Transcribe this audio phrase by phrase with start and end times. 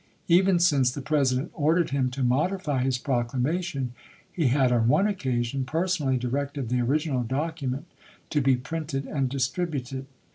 [0.27, 3.93] Even since the President ordered him to modify his proclamation,
[4.31, 7.85] he had on one occasion personally directed the original document
[8.31, 10.07] to be printed and distributed.